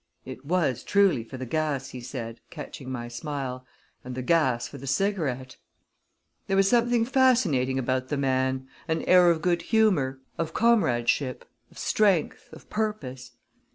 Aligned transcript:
"It 0.25 0.43
was 0.43 0.81
truly 0.83 1.23
for 1.23 1.37
the 1.37 1.45
gas," 1.45 1.89
he 1.89 2.01
said, 2.01 2.41
catching 2.49 2.91
my 2.91 3.07
smile; 3.07 3.67
"and 4.03 4.15
the 4.15 4.23
gas 4.23 4.67
for 4.67 4.79
the 4.79 4.87
cigarette!" 4.87 5.57
There 6.47 6.57
was 6.57 6.67
something 6.67 7.05
fascinating 7.05 7.77
about 7.77 8.07
the 8.07 8.17
man; 8.17 8.67
an 8.87 9.03
air 9.03 9.29
of 9.29 9.43
good 9.43 9.61
humor, 9.61 10.19
of 10.39 10.55
comradeship, 10.55 11.45
of 11.69 11.77
strength, 11.77 12.49
of 12.51 12.67
purpose. 12.67 13.33